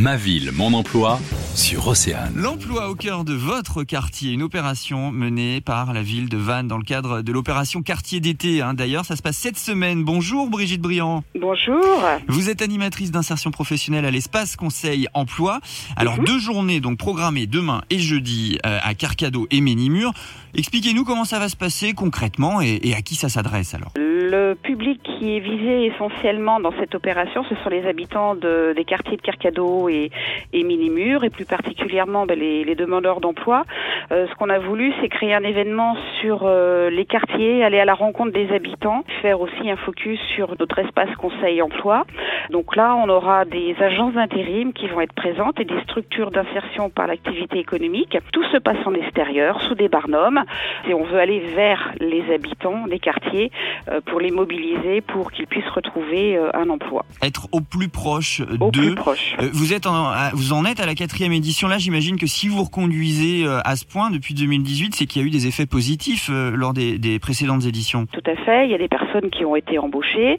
Ma 0.00 0.16
ville, 0.16 0.50
mon 0.52 0.72
emploi 0.72 1.20
sur 1.54 1.88
Océane. 1.88 2.32
L'emploi 2.36 2.88
au 2.88 2.94
cœur 2.94 3.24
de 3.24 3.34
votre 3.34 3.82
quartier, 3.84 4.32
une 4.32 4.42
opération 4.42 5.10
menée 5.10 5.60
par 5.60 5.92
la 5.92 6.02
ville 6.02 6.28
de 6.28 6.36
Vannes 6.36 6.68
dans 6.68 6.78
le 6.78 6.84
cadre 6.84 7.22
de 7.22 7.32
l'opération 7.32 7.82
quartier 7.82 8.20
d'été. 8.20 8.62
hein. 8.62 8.72
D'ailleurs, 8.74 9.04
ça 9.04 9.16
se 9.16 9.22
passe 9.22 9.36
cette 9.36 9.58
semaine. 9.58 10.04
Bonjour 10.04 10.48
Brigitte 10.48 10.80
Briand. 10.80 11.22
Bonjour. 11.38 11.84
Vous 12.28 12.48
êtes 12.50 12.62
animatrice 12.62 13.10
d'insertion 13.10 13.50
professionnelle 13.50 14.04
à 14.06 14.10
l'espace 14.10 14.56
Conseil 14.56 15.06
Emploi. 15.12 15.60
Alors 15.96 16.18
deux 16.18 16.38
journées 16.38 16.80
donc 16.80 16.98
programmées 16.98 17.46
demain 17.46 17.82
et 17.90 17.98
jeudi 17.98 18.58
euh, 18.64 18.78
à 18.82 18.94
Carcado 18.94 19.46
et 19.50 19.60
Ménimur. 19.60 20.12
Expliquez-nous 20.54 21.04
comment 21.04 21.24
ça 21.24 21.38
va 21.38 21.48
se 21.48 21.56
passer 21.56 21.92
concrètement 21.92 22.60
et, 22.60 22.80
et 22.82 22.94
à 22.94 23.02
qui 23.02 23.14
ça 23.14 23.28
s'adresse 23.28 23.74
alors. 23.74 23.92
Le 23.96 24.54
public 24.54 25.00
qui 25.02 25.36
est 25.36 25.40
visé 25.40 25.86
essentiellement 25.86 26.60
dans 26.60 26.72
cette 26.78 26.94
opération, 26.94 27.44
ce 27.48 27.54
sont 27.62 27.68
les 27.68 27.84
habitants 27.86 28.34
de- 28.34 28.72
des 28.74 28.84
quartiers 28.84 29.16
de 29.16 29.22
Carcado 29.22 29.88
et, 29.88 30.10
et 30.52 30.62
Minimur, 30.64 31.24
et 31.24 31.30
plus 31.30 31.39
particulièrement 31.44 32.26
ben, 32.26 32.38
les, 32.38 32.64
les 32.64 32.74
demandeurs 32.74 33.20
d'emploi. 33.20 33.64
Euh, 34.12 34.26
ce 34.28 34.34
qu'on 34.36 34.48
a 34.48 34.58
voulu, 34.58 34.92
c'est 35.00 35.08
créer 35.08 35.34
un 35.34 35.42
événement 35.42 35.96
sur 36.20 36.40
euh, 36.44 36.90
les 36.90 37.04
quartiers, 37.04 37.64
aller 37.64 37.78
à 37.80 37.84
la 37.84 37.94
rencontre 37.94 38.32
des 38.32 38.50
habitants, 38.52 39.04
faire 39.22 39.40
aussi 39.40 39.70
un 39.70 39.76
focus 39.76 40.18
sur 40.34 40.54
notre 40.58 40.78
espace 40.78 41.14
conseil 41.16 41.62
emploi. 41.62 42.04
Donc 42.50 42.76
là, 42.76 42.96
on 42.96 43.08
aura 43.08 43.44
des 43.44 43.74
agences 43.80 44.14
d'intérim 44.14 44.72
qui 44.72 44.88
vont 44.88 45.00
être 45.00 45.12
présentes 45.14 45.58
et 45.60 45.64
des 45.64 45.80
structures 45.82 46.30
d'insertion 46.30 46.90
par 46.90 47.06
l'activité 47.06 47.58
économique. 47.58 48.16
Tout 48.32 48.44
se 48.44 48.56
passe 48.58 48.78
en 48.86 48.94
extérieur, 48.94 49.60
sous 49.62 49.74
des 49.74 49.88
barnums, 49.88 50.42
et 50.88 50.94
on 50.94 51.04
veut 51.04 51.18
aller 51.18 51.40
vers 51.54 51.92
les 52.00 52.24
habitants 52.32 52.86
des 52.86 52.98
quartiers 52.98 53.50
euh, 53.88 54.00
pour 54.06 54.20
les 54.20 54.30
mobiliser, 54.30 55.00
pour 55.00 55.32
qu'ils 55.32 55.46
puissent 55.46 55.68
retrouver 55.68 56.38
un 56.54 56.68
emploi. 56.70 57.04
Être 57.22 57.48
au 57.52 57.60
plus 57.60 57.88
proche 57.88 58.40
Au 58.60 58.70
de. 58.70 58.78
plus 58.78 58.94
proche. 58.94 59.36
Euh, 59.40 59.48
Vous 59.52 59.72
êtes 59.72 59.86
en, 59.86 60.06
à- 60.08 60.30
vous 60.32 60.52
en 60.52 60.64
êtes 60.64 60.80
à 60.80 60.86
la 60.86 60.94
quatrième 60.94 61.29
édition 61.32 61.68
là. 61.68 61.78
J'imagine 61.78 62.18
que 62.18 62.26
si 62.26 62.48
vous 62.48 62.62
reconduisez 62.62 63.44
euh, 63.44 63.60
à 63.64 63.76
ce 63.76 63.84
point 63.84 64.10
depuis 64.10 64.34
2018, 64.34 64.94
c'est 64.94 65.06
qu'il 65.06 65.22
y 65.22 65.24
a 65.24 65.26
eu 65.26 65.30
des 65.30 65.46
effets 65.46 65.66
positifs 65.66 66.28
euh, 66.30 66.50
lors 66.54 66.72
des, 66.72 66.98
des 66.98 67.18
précédentes 67.18 67.64
éditions. 67.66 68.06
Tout 68.06 68.30
à 68.30 68.36
fait. 68.36 68.66
Il 68.66 68.70
y 68.70 68.74
a 68.74 68.78
des 68.78 68.88
personnes 68.88 69.30
qui 69.30 69.44
ont 69.44 69.56
été 69.56 69.78
embauchées. 69.78 70.38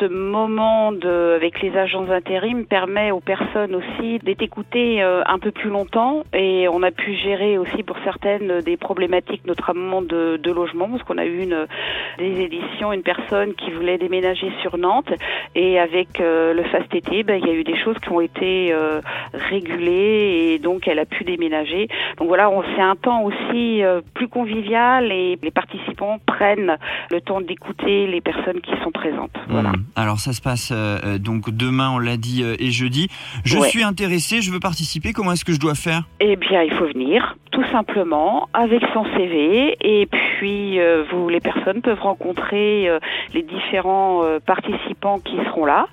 Ce 0.00 0.06
moment 0.06 0.92
de, 0.92 1.34
avec 1.34 1.60
les 1.60 1.76
agents 1.76 2.04
d'intérim 2.04 2.64
permet 2.64 3.10
aux 3.10 3.20
personnes 3.20 3.74
aussi 3.74 4.18
d'être 4.20 4.40
écoutées 4.40 5.02
euh, 5.02 5.22
un 5.26 5.38
peu 5.38 5.50
plus 5.50 5.68
longtemps 5.68 6.22
et 6.32 6.68
on 6.68 6.82
a 6.82 6.90
pu 6.90 7.14
gérer 7.16 7.58
aussi 7.58 7.82
pour 7.82 7.96
certaines 8.02 8.62
des 8.62 8.78
problématiques 8.78 9.46
notamment 9.46 10.00
de, 10.00 10.38
de 10.42 10.52
logement 10.52 10.88
parce 10.88 11.02
qu'on 11.02 11.18
a 11.18 11.26
eu 11.26 11.42
une 11.42 11.66
des 12.18 12.40
éditions 12.40 12.94
une 12.94 13.02
personne 13.02 13.52
qui 13.54 13.72
voulait 13.72 13.98
déménager 13.98 14.50
sur 14.62 14.78
Nantes 14.78 15.12
et 15.54 15.78
avec 15.78 16.18
euh, 16.20 16.54
le 16.54 16.62
fast 16.64 16.94
été 16.94 17.22
ben, 17.22 17.38
il 17.38 17.46
y 17.46 17.50
a 17.50 17.54
eu 17.54 17.64
des 17.64 17.76
choses 17.76 17.98
qui 17.98 18.10
ont 18.10 18.22
été 18.22 18.72
euh, 18.72 19.02
régulées 19.34 20.52
et 20.54 20.58
donc 20.58 20.88
elle 20.88 20.98
a 20.98 21.04
pu 21.04 21.24
déménager. 21.24 21.88
Donc 22.16 22.28
voilà, 22.28 22.50
c'est 22.74 22.82
un 22.82 22.96
temps 22.96 23.22
aussi 23.22 23.82
plus 24.14 24.28
convivial 24.28 25.12
et 25.12 25.38
les 25.42 25.50
participants 25.50 25.89
prennent 26.26 26.76
le 27.10 27.20
temps 27.20 27.40
d'écouter 27.40 28.06
les 28.06 28.20
personnes 28.20 28.60
qui 28.60 28.72
sont 28.82 28.90
présentes. 28.90 29.30
Voilà. 29.48 29.70
Hmm. 29.70 29.84
Alors 29.96 30.18
ça 30.20 30.32
se 30.32 30.40
passe 30.40 30.70
euh, 30.72 31.18
donc 31.18 31.50
demain, 31.50 31.90
on 31.90 31.98
l'a 31.98 32.16
dit, 32.16 32.42
euh, 32.42 32.56
et 32.58 32.70
jeudi. 32.70 33.08
Je 33.44 33.58
Ouais. 33.58 33.68
suis 33.68 33.82
intéressé, 33.82 34.40
je 34.40 34.50
veux 34.50 34.60
participer. 34.60 35.12
Comment 35.12 35.32
est-ce 35.32 35.44
que 35.44 35.52
je 35.52 35.60
dois 35.60 35.74
faire? 35.74 36.04
Eh 36.20 36.36
bien, 36.36 36.62
il 36.62 36.72
faut 36.74 36.86
venir 36.86 37.36
tout 37.52 37.64
simplement 37.72 38.48
avec 38.54 38.80
son 38.94 39.04
CV 39.16 39.76
et 39.80 40.06
puis 40.06 40.78
euh, 40.78 41.04
vous 41.10 41.28
les 41.28 41.40
personnes 41.40 41.82
peuvent 41.82 42.00
rencontrer 42.00 42.88
les 43.34 43.42
différents 43.42 44.22
participants 44.46 45.18
qui 45.18 45.36
seront 45.46 45.64
là. 45.64 45.86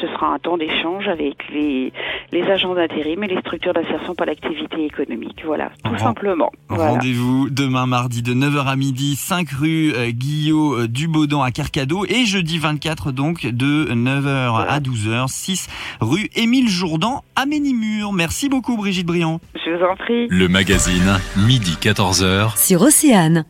Ce 0.00 0.06
sera 0.08 0.28
un 0.34 0.38
temps 0.38 0.56
d'échange 0.56 1.06
avec 1.08 1.36
les 1.52 1.92
les 2.32 2.42
agents 2.50 2.74
d'intérim 2.74 3.22
et 3.22 3.28
les 3.28 3.38
structures 3.40 3.72
d'insertion 3.72 4.14
par 4.14 4.26
l'activité 4.26 4.84
économique. 4.84 5.42
Voilà, 5.44 5.70
tout 5.84 5.92
Ren- 5.92 5.98
simplement. 5.98 6.50
Voilà. 6.68 6.90
Rendez-vous 6.92 7.48
demain 7.50 7.86
mardi 7.86 8.22
de 8.22 8.34
9h 8.34 8.66
à 8.66 8.76
midi, 8.76 9.14
5 9.16 9.48
rue 9.58 9.92
euh, 9.94 10.10
Guillot 10.10 10.80
euh, 10.80 10.88
Dubaudan 10.88 11.42
à 11.42 11.50
Carcado 11.50 12.04
et 12.06 12.24
jeudi 12.24 12.58
24 12.58 13.12
donc 13.12 13.46
de 13.46 13.86
9h 13.92 14.66
à 14.68 14.80
12h, 14.80 15.28
6 15.28 15.68
rue 16.00 16.28
Émile 16.34 16.68
Jourdan 16.68 17.24
à 17.36 17.46
Ménimur. 17.46 18.12
Merci 18.12 18.48
beaucoup 18.48 18.76
Brigitte 18.76 19.06
Briand. 19.06 19.40
Je 19.54 19.70
vous 19.70 19.84
en 19.84 19.96
prie. 19.96 20.26
Le 20.28 20.48
magazine, 20.48 21.18
midi 21.36 21.76
14h. 21.80 22.58
sur 22.58 22.82
Océane. 22.82 23.44